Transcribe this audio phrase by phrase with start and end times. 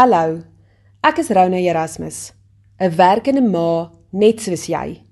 [0.00, 0.40] Hallo.
[1.04, 2.32] Ek is Rona Erasmus,
[2.80, 5.04] 'n werkende ma net soos jy.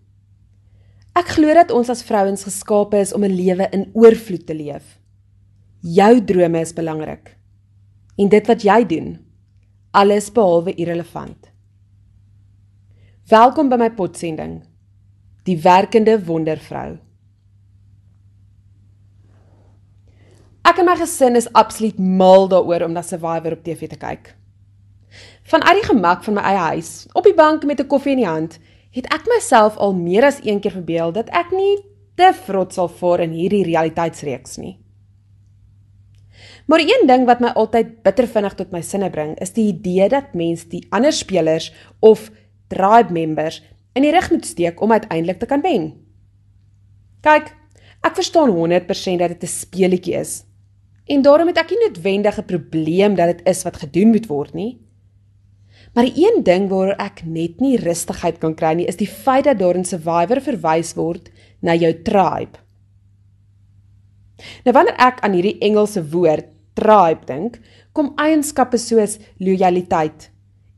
[1.12, 4.86] Ek glo dat ons as vrouens geskape is om 'n lewe in oorvloed te leef.
[5.82, 7.36] Jou drome is belangrik.
[8.16, 9.18] En dit wat jy doen,
[9.92, 11.50] alles behalwe irrelevant.
[13.28, 14.62] Welkom by my potsending.
[15.44, 16.96] Die werkende wondervrou.
[20.64, 24.37] Ek en my gesin is absoluut mal daaroor om na Survivor op TV te kyk.
[25.42, 28.26] Vanuit die gemak van my eie huis, op die bank met 'n koffie in die
[28.26, 28.58] hand,
[28.90, 31.78] het ek myself al meer as een keer verbeel dat ek nie
[32.14, 34.78] te vrot sal vaar in hierdie realiteitsreeks nie.
[36.66, 40.34] Maar een ding wat my altyd bittervinnig tot my sinne bring, is die idee dat
[40.34, 42.30] mense die ander spelers of
[42.68, 43.62] tribe members
[43.96, 45.88] in die rug moet steek om uiteindelik te kan wen.
[47.24, 47.54] Kyk,
[48.04, 50.44] ek verstaan 100% dat dit 'n speletjie is.
[51.06, 54.54] En daarom het ek nie noodwendig 'n probleem dat dit is wat gedoen moet word
[54.54, 54.78] nie.
[55.94, 59.44] Maar die een ding waar ek net nie rustigheid kan kry nie, is die feit
[59.48, 61.30] dat daar in Survivor verwys word
[61.60, 62.60] na jou tribe.
[64.64, 67.58] Nou wanneer ek aan hierdie Engelse woord tribe dink,
[67.92, 70.28] kom eienskappe soos lojaliteit,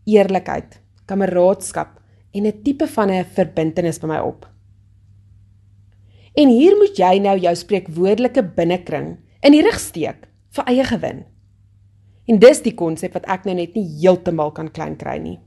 [0.09, 1.99] eerlikheid, kameraadskap
[2.33, 4.47] en 'n tipe van 'n verbintenis by my op.
[6.35, 11.25] En hier moet jy nou jou spreekwoordelike binnekring in die rig steek vir eie gewin.
[12.31, 15.39] En dis die konsep wat ek nou net nie heeltemal kan klein kry nie.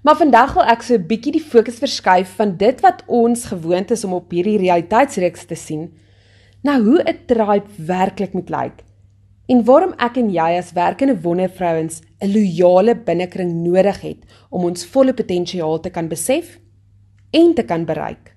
[0.00, 3.90] Maar vandag wil ek so 'n bietjie die fokus verskuif van dit wat ons gewoond
[3.90, 5.92] is om op hierdie realiteitsreeks te sien,
[6.62, 8.84] na hoe 'n tribe werklik moet lyk
[9.50, 14.20] en waarom ek en jy as werkende wondervrouens 'n loyale binnekring nodig het
[14.50, 16.60] om ons volle potensiaal te kan besef
[17.30, 18.29] en te kan bereik.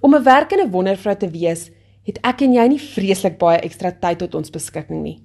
[0.00, 1.70] Om 'n werkende wondervrou te wees,
[2.02, 5.22] het ek en jy nie vreeslik baie ekstra tyd tot ons beskikking nie.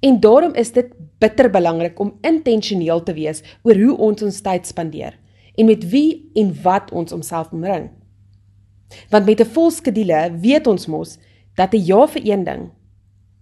[0.00, 4.66] En daarom is dit bitter belangrik om intentioneel te wees oor hoe ons ons tyd
[4.66, 5.18] spandeer
[5.54, 7.90] en met wie en wat ons omself omring.
[9.10, 11.18] Want met 'n volskedule weet ons mos
[11.54, 12.70] dat 'n ja vir een ding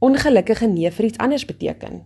[0.00, 2.00] ongelukkige nee vir iets anders beteken.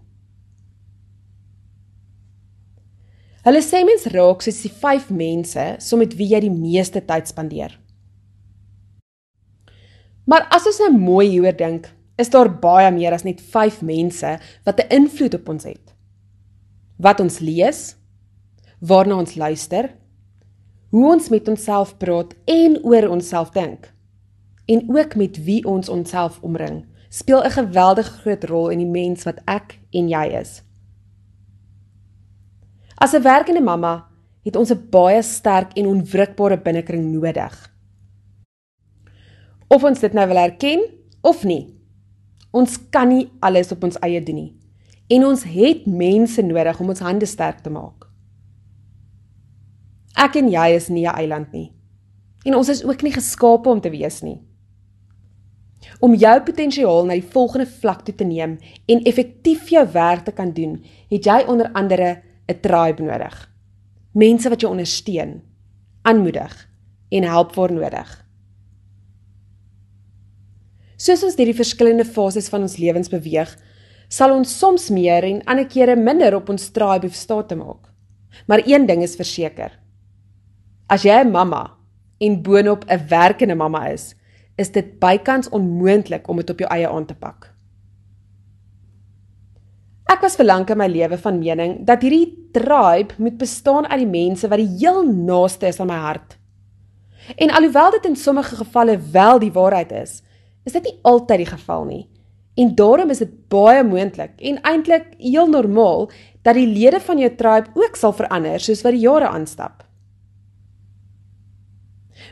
[3.45, 7.29] Hulle sê mens raak soos die 5 mense so met wie jy die meeste tyd
[7.29, 7.84] spandeer.
[10.25, 14.39] Maar as ons nou mooi hieroor dink, is daar baie meer as net 5 mense
[14.65, 15.95] wat 'n invloed op ons het.
[16.97, 17.97] Wat ons lees,
[18.81, 19.91] waarna ons luister,
[20.91, 23.93] hoe ons met onsself praat en oor onsself dink
[24.67, 29.25] en ook met wie ons onsself omring, speel 'n geweldige groot rol in die mens
[29.25, 30.63] wat ek en jy is.
[32.97, 34.07] As 'n werkende mamma
[34.45, 37.74] het ons 'n baie sterk en onwrikbare binnekring nodig.
[39.75, 40.85] Of ons dit nou wil erken
[41.27, 41.75] of nie.
[42.55, 44.53] Ons kan nie alles op ons eie doen nie.
[45.11, 48.07] En ons het mense nodig om ons hande sterk te maak.
[50.15, 51.73] Ek en jy is nie 'n eiland nie.
[52.47, 54.41] En ons is ook nie geskape om te wees nie.
[56.01, 60.33] Om jou potensiaal na die volgende vlak toe te neem en effektief jou werk te
[60.33, 63.51] kan doen, het jy onder andere 'n tribe nodig.
[64.13, 65.43] Mense wat jou ondersteun,
[66.03, 66.69] aanmoedig
[67.11, 68.24] en help waar nodig.
[71.05, 73.51] Soos ons deur die verskillende fases van ons lewens beweeg,
[74.09, 77.91] sal ons soms meer en ander kere minder op ons tribe hoef staat te maak.
[78.49, 79.75] Maar een ding is verseker.
[80.89, 81.77] As jy 'n mamma
[82.21, 84.15] en boonop 'n werkende mamma is,
[84.57, 87.53] is dit bykans onmoontlik om dit op jou eie aan te pak.
[90.09, 93.99] Ek was vir lank in my lewe van mening dat hierdie tribe moet bestaan uit
[93.99, 96.39] die mense wat die heel naaste is aan my hart.
[97.37, 100.23] En alhoewel dit in sommige gevalle wel die waarheid is,
[100.65, 102.03] is dit nie altyd die geval nie.
[102.55, 106.07] En daarom is dit baie moontlik en eintlik heel normaal
[106.47, 109.83] dat die lede van jou tribe ook sal verander soos wat die jare aanstap.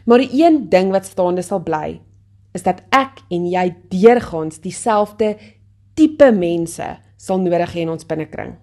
[0.07, 2.01] Maar die een ding wat staande sal bly,
[2.55, 5.35] is dat ek en jy deurgaans dieselfde
[5.99, 6.87] tipe mense
[7.17, 8.57] sal nodig hê in ons binnekring.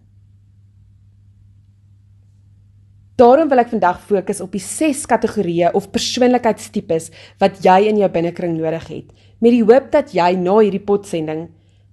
[3.19, 7.09] Daarom wil ek vandag fokus op die 6 kategorieë of persoonlikheidstipes
[7.41, 9.09] wat jy in jou binnekring nodig het,
[9.43, 11.49] met die hoop dat jy na hierdie potsending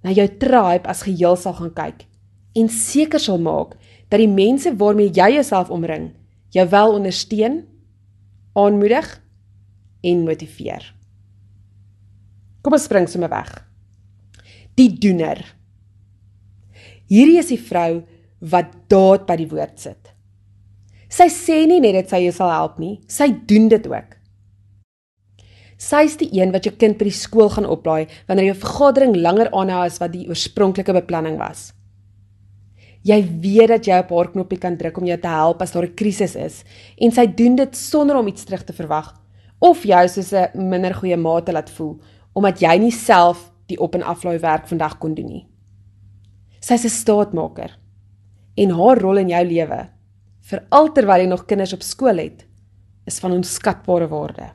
[0.07, 2.05] na jou tribe as geheel sal gaan kyk
[2.55, 3.75] en seker sal maak
[4.07, 6.13] dat die mense waarmee jy jouself omring
[6.55, 7.61] jou wel ondersteun,
[8.55, 9.09] aanmoedig
[10.07, 10.93] en motiveer.
[12.63, 13.51] Kom ons spring sommer weg.
[14.79, 15.43] Die doener.
[17.11, 18.05] Hierdie is die vrou
[18.39, 20.16] wat daad by die woord sit.
[21.07, 24.17] Sy sê nie net dat sy jou sal help nie, sy doen dit ook.
[25.77, 29.13] Sy is die een wat jou kind by die skool gaan oplaai wanneer jou vergadering
[29.21, 31.71] langer aanhou as wat die oorspronklike beplanning was.
[33.07, 35.85] Jy weet dat jy op haar knoppie kan druk om jou te help as daar
[35.85, 36.63] 'n krisis is
[36.97, 39.13] en sy doen dit sonder om iets terug te verwag
[39.61, 41.99] of jou soos 'n minder goeie maat te laat voel
[42.33, 45.47] omdat jy nie self die op en aflaai werk vandag kon doen nie.
[46.59, 47.77] Sy's 'n staatmaker
[48.55, 49.89] en haar rol in jou lewe
[50.47, 52.45] veral terwyl jy nog kinders op skool het,
[53.07, 54.49] is van onskatbare waarde.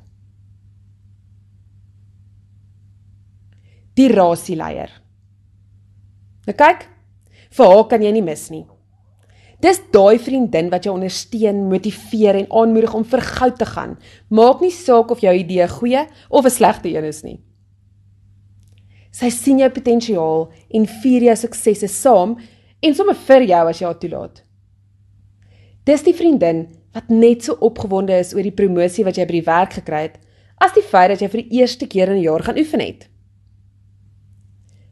[3.96, 4.92] Die rasieleier.
[6.48, 6.86] Nou kyk,
[7.52, 8.64] vir haar kan jy nie mis nie.
[9.62, 13.94] Dis daai vriendin wat jou ondersteun, motiveer en aanmoedig om vir goud te gaan.
[14.28, 17.38] Maak nie saak of jou idee goeie of 'n slegte een is nie.
[19.12, 22.38] Sy sien jou potensiaal en vier jou suksesse saam
[22.82, 24.42] en sommer vir jou as jy haar toelaat.
[25.88, 29.46] Dis die vriendin wat net so opgewonde is oor die promosie wat jy by die
[29.46, 30.20] werk gekry het,
[30.62, 33.08] as die feit dat jy vir die eerste keer in 'n jaar gaan oefen het.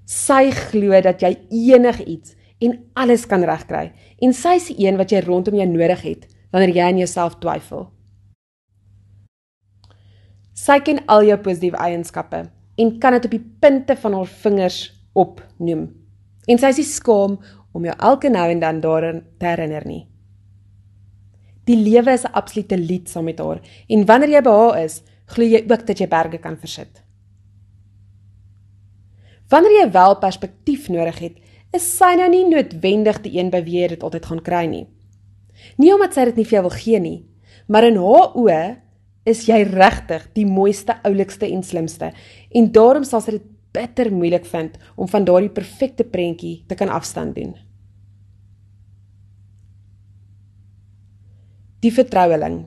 [0.04, 5.12] Sy glo dat jy enigiets en alles kan regkry en sy is die een wat
[5.12, 7.90] jy rondom jou nodig het wanneer jy aan jouself twyfel.
[10.54, 14.92] Sy ken al jou positiewe eienskappe en kan dit op die punte van haar vingers
[15.14, 15.88] opnoem.
[16.48, 17.38] En sy is skaam
[17.72, 20.09] om jou elke nou en dan daaraan te herinner nie.
[21.68, 25.02] Die lewe is 'n absolute lied saam met haar en wanneer jy by haar is,
[25.26, 27.02] glo jy ook dat jy berge kan versit.
[29.48, 31.36] Wanneer jy wel perspektief nodig het,
[31.72, 34.86] is sy nou nie noodwendig die een by wie jy dit altyd gaan kry nie.
[35.76, 37.26] Nie omdat sy dit nie vir jou wil gee nie,
[37.68, 38.76] maar in haar oë
[39.28, 42.12] is jy regtig die mooiste, oulikste en slimste
[42.50, 46.88] en daarom sal sy dit bitter moeilik vind om van daardie perfekte prentjie te kan
[46.88, 47.54] afstand doen.
[51.80, 52.66] Die vertroueling.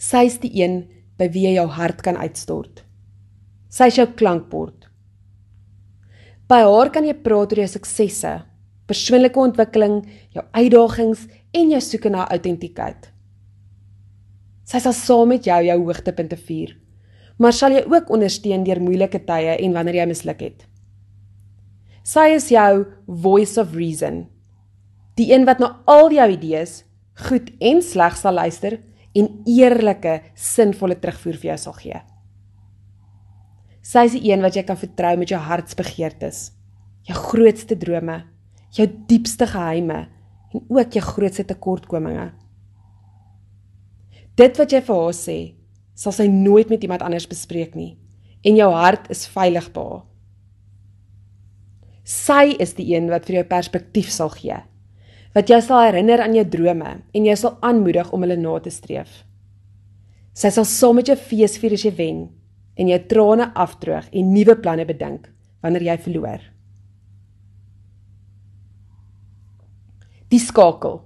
[0.00, 0.84] Sy is die een
[1.20, 2.82] by wie jy jou hart kan uitstort.
[3.68, 4.88] Sy is jou klankbord.
[6.48, 8.32] By haar kan jy praat oor jou suksesse,
[8.88, 10.02] persoonlike ontwikkeling,
[10.36, 13.10] jou uitdagings en jou soeke na autentiekheid.
[14.64, 16.72] Sy sal saam met jou jou hoogtepunte vier,
[17.36, 20.64] maar sal jy ook ondersteun deur moeilike tye en wanneer jy misluk het.
[22.04, 24.24] Sy is jou voice of reason.
[25.16, 26.82] Die een wat na al jou idees
[27.14, 28.78] goed en sleg sal luister
[29.14, 32.00] en eerlike, sinvolle terugvoer vir jou sal gee.
[33.84, 36.48] Sy is die een wat jy kan vertrou met jou hartsbegeertes,
[37.06, 38.22] jou grootste drome,
[38.74, 40.06] jou diepste geheime
[40.54, 42.32] en ook jou grootste tekortkominge.
[44.34, 45.38] Dit wat jy vir haar sê,
[45.94, 47.94] sal sy nooit met iemand anders bespreek nie
[48.44, 50.02] en jou hart is veilig by haar.
[52.04, 54.58] Sy is die een wat vir jou perspektief sal gee
[55.34, 58.70] wat jou sal herinner aan jou drome en jou sal aanmoedig om hulle na te
[58.70, 59.24] streef.
[60.34, 62.24] Sy sal saam met jou fees vier as jy wen
[62.78, 65.28] en jou trane afdroog en nuwe planne bedink
[65.62, 66.42] wanneer jy verloor.
[70.30, 71.00] Die skakel.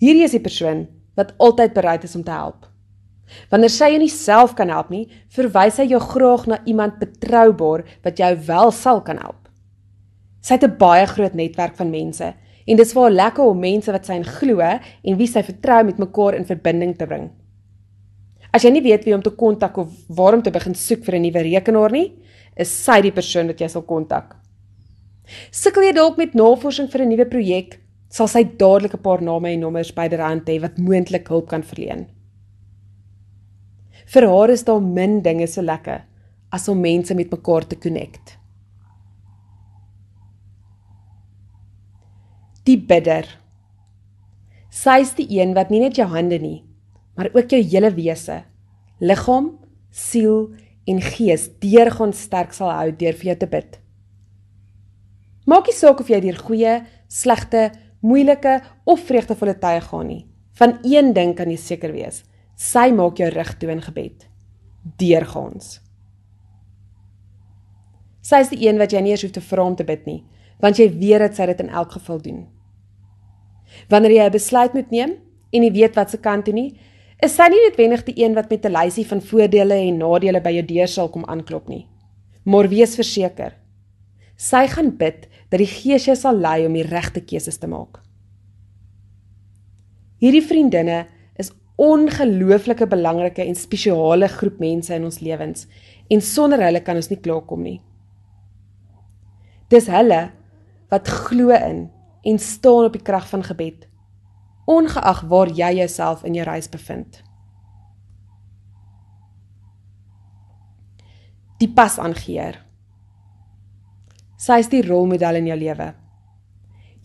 [0.00, 0.86] Hierdie is die persoon
[1.18, 2.68] wat altyd bereid is om te help.
[3.52, 8.20] Wanneer sy nie self kan help nie, verwys sy jou graag na iemand betroubaar wat
[8.20, 9.48] jou wel sal kan help.
[10.42, 12.34] Sy het 'n baie groot netwerk van mense
[12.66, 15.42] en dit is vir haar lekker om mense wat sy in glo en wie sy
[15.42, 17.30] vertrou met mekaar in verbinding te bring.
[18.52, 21.16] As jy nie weet wie om te kontak of waar om te begin soek vir
[21.16, 22.12] 'n nuwe rekenaar nie,
[22.56, 24.36] is sy die persoon wat jy sal kontak.
[25.50, 29.52] Sukkel jy dalk met navorsing vir 'n nuwe projek, sal sy dadelik 'n paar name
[29.52, 32.06] en nommers byderhand hê wat moontlik hulp kan verleen.
[34.06, 36.02] Vir haar is daar min dinge so lekker
[36.52, 38.41] as om mense met mekaar te connect.
[42.68, 43.26] Die bidder.
[44.72, 46.62] Sy is die een wat nie net jou hande nie,
[47.16, 48.42] maar ook jou hele wese,
[49.02, 49.52] liggaam,
[49.92, 50.52] siel
[50.88, 53.78] en gees deurgaan sterk sal hou deur vir jou te bid.
[55.46, 56.74] Maak nie saak of jy deur goeie,
[57.10, 57.70] slegte,
[58.02, 60.22] moeilike of vreugdevolle tye gaan nie.
[60.58, 62.22] Van een ding kan jy seker wees.
[62.56, 64.28] Sy maak jou rig toe in gebed.
[65.00, 65.80] Deurgaans.
[68.22, 70.20] Sy is die een wat jy nie eers hoef te vra om te bid nie,
[70.62, 72.46] want jy weet dat sy dit in elk geval doen.
[73.90, 75.12] Wanneer jy 'n besluit moet neem
[75.52, 76.78] en nie weet wat se kant toe nie,
[77.22, 80.50] is sy nie noodwendig die een wat met 'n lysie van voordele en nadele by
[80.50, 81.86] jou deur sal kom aanklop nie.
[82.44, 83.54] Maar wees verseker,
[84.36, 88.00] sy gaan bid dat die Gees jou sal lei om die regte keuses te maak.
[90.20, 95.66] Hierdie vriendinne is ongelooflike belangrike en spesiale groep mense in ons lewens
[96.10, 97.80] en sonder hulle kan ons nie klaarkom nie.
[99.68, 100.30] Dis hulle
[100.92, 101.86] wat glo in
[102.22, 103.88] en staan op die krag van gebed
[104.64, 107.22] ongeag waar jy jouself in jou reis bevind.
[111.58, 112.60] Die pas aangeheer.
[114.38, 115.92] Sy is die rolmodel in jou lewe.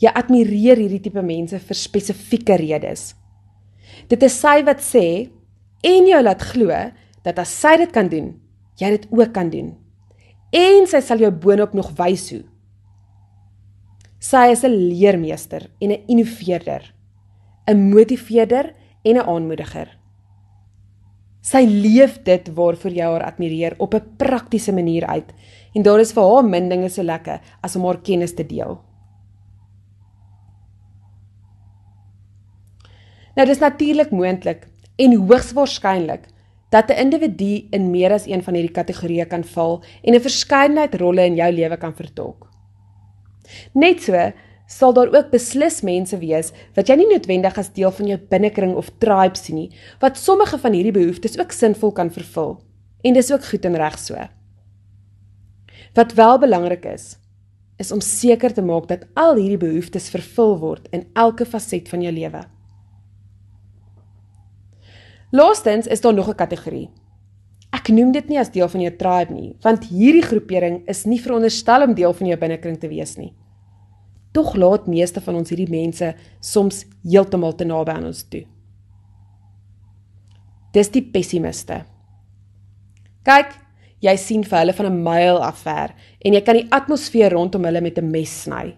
[0.02, 3.12] Jy admireer hierdie tipe mense vir spesifieke redes.
[4.10, 5.06] Dit is sy wat sê
[5.86, 6.74] en jou laat glo
[7.26, 8.32] dat as sy dit kan doen,
[8.78, 9.74] jy dit ook kan doen.
[10.54, 12.44] En sy sal jou boonop nog wys hoe.
[14.20, 16.94] Sy is 'n leermeester en 'n innoveerder.
[17.68, 19.98] 'n motiveerder en 'n aanmoediger.
[21.42, 25.34] Sy leef dit waarvoor jy haar admireer op 'n praktiese manier uit
[25.74, 28.80] en daar is vir haar min dinge so lekker as om haar kennis te deel.
[33.36, 36.28] Nou dis natuurlik moontlik en hoogs waarskynlik
[36.70, 40.96] dat 'n individu in meer as een van hierdie kategorieë kan val en 'n verskeidenheid
[40.96, 42.47] rolle in jou lewe kan vertolk.
[43.74, 44.32] Net so
[44.68, 48.74] sal daar ook beslis mense wees wat jy nie noodwendig as deel van jou binnekring
[48.76, 49.70] of tribe sien nie,
[50.04, 52.58] wat sommige van hierdie behoeftes ook sinvol kan vervul.
[53.04, 54.28] En dis ook goed en reg so.
[55.96, 57.16] Wat wel belangrik is,
[57.78, 62.04] is om seker te maak dat al hierdie behoeftes vervul word in elke faset van
[62.04, 62.44] jou lewe.
[65.32, 66.90] Laastens is daar nog 'n kategorie.
[67.88, 71.22] Ek noem dit nie as deel van jou tribe nie, want hierdie groepering is nie
[71.24, 73.30] veronderstel om deel van jou binnekring te wees nie.
[74.36, 76.10] Tog laat meeste van ons hierdie mense
[76.44, 78.44] soms heeltemal te naby aan ons toe.
[80.76, 81.80] Dis die pessimiste.
[83.24, 83.56] Kyk,
[84.04, 87.64] jy sien vir hulle van 'n myl af ver en jy kan die atmosfeer rondom
[87.64, 88.76] hulle met 'n mes sny.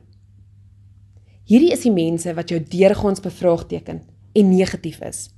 [1.50, 5.34] Hierdie is die mense wat jou deurgangs bevraagteken en negatief is.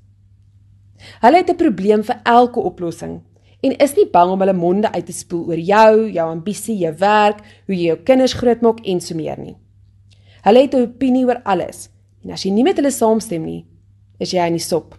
[1.22, 3.22] Hulle het 'n probleem vir elke oplossing
[3.62, 6.94] en is nie bang om hulle monde uit te spoel oor jou, jou ambisie, jou
[6.98, 9.56] werk, hoe jy jou kinders grootmaak en so meer nie.
[10.41, 11.89] Hulle het 'n opinie oor alles.
[12.24, 13.65] En as jy nie met hulle saamstem nie,
[14.20, 14.98] is jy in die sop.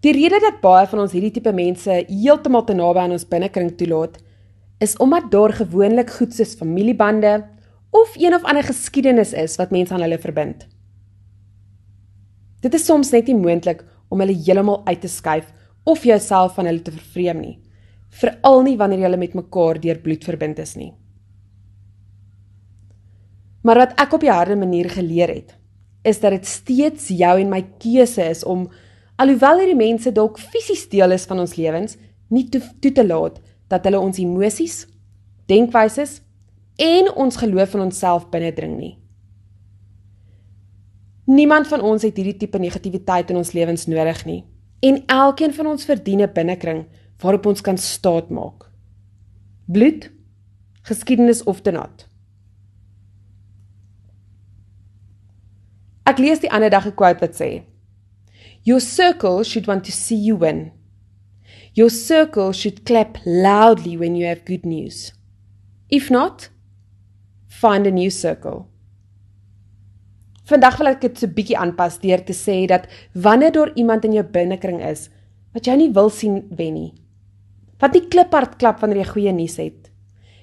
[0.00, 3.74] Die rede dat baie van ons hierdie tipe mense heeltemal te naby aan ons binnekring
[3.76, 4.18] toelaat,
[4.80, 7.44] is omdat daar gewoonlik goed soos familiebande
[7.90, 10.66] of een of ander geskiedenis is wat mense aan hulle verbind.
[12.60, 15.48] Dit is soms net nie moontlik om hulle heeltemal uit te skuif
[15.88, 17.56] of jouself van hulle te vervreem nie,
[18.10, 20.92] veral nie wanneer jy hulle met mekaar deur bloed verbind is nie.
[23.62, 25.56] Maar wat ek op die harde manier geleer het,
[26.02, 28.66] is dat dit steeds jou en my keuse is om
[29.20, 31.98] alhoewel hierdie mense dalk fisies deel is van ons lewens,
[32.32, 33.36] nie toe, toe te laat
[33.70, 34.86] dat hulle ons emosies,
[35.50, 36.20] denkwyses
[36.80, 38.94] en ons geloof in onsself binnendring nie.
[41.30, 44.40] Niemand van ons het hierdie tipe negativiteit in ons lewens nodig nie
[44.82, 46.86] en elkeen van ons verdien 'n binnekring
[47.22, 48.70] waarop ons kan staatmaak.
[49.66, 50.10] Bloed,
[50.82, 52.08] geskiedenis of te nat.
[56.02, 57.62] Ek lees die ander dag 'n quote wat sê:
[58.62, 60.72] Your circle should want to see you win.
[61.72, 65.12] Your circle should clap loudly when you have good news.
[65.88, 66.50] If not,
[67.46, 68.69] find a new circle.
[70.50, 74.16] Vandag wil ek dit so bietjie aanpas deur te sê dat wanneer daar iemand in
[74.18, 75.06] jou binnekring is
[75.54, 76.90] wat jy nie wil sien wen nie.
[77.78, 79.86] Wat nie kliphard klap wanneer jy goeie nuus het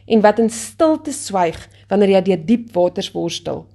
[0.07, 1.59] en wat in stilte swyg
[1.91, 3.65] wanneer jy deur diep waters worstel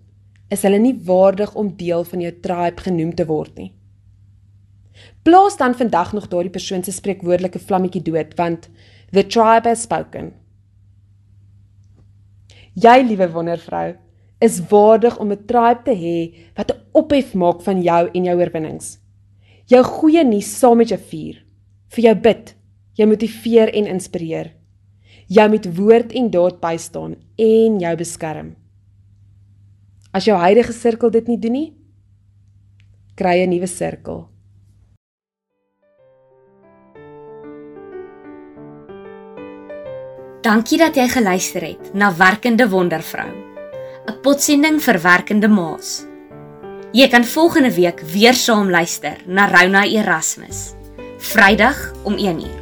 [0.52, 3.70] is hulle nie waardig om deel van jou tribe genoem te word nie.
[5.24, 8.68] Plaas dan vandag nog daardie persoon se spreekwoordelike vlammetjie dood want
[9.12, 10.32] the tribe has spoken.
[12.72, 13.92] Jy liewe wondervrou
[14.42, 16.18] is waardig om 'n tribe te hê
[16.56, 18.98] wat 'n ophef maak van jou en jou oorwinnings.
[19.66, 21.44] Jou goeie nuus saam met jou vier,
[21.88, 22.54] vir jou bid,
[22.92, 24.52] jou motiveer en inspireer.
[25.28, 28.56] Jy moet woord en daad bystaan en jou beskerm.
[30.12, 31.72] As jou huidige sirkel dit nie doen nie,
[33.14, 34.28] kry 'n nuwe sirkel.
[40.42, 43.51] Dankie dat jy geluister het na Werkende Wondervrou.
[44.22, 46.04] Potsending vir werkende ma's.
[46.94, 50.76] Jy kan volgende week weer saam luister na Rona Erasmus.
[51.32, 52.60] Vrydag om 1uur.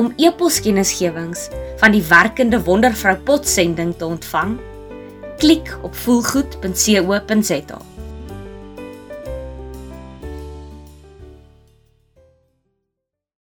[0.00, 1.50] Om e-poskennisgewings
[1.82, 4.56] van die Werkende Wondervrou potsending te ontvang,
[5.44, 7.89] klik op voelgoed.co.za.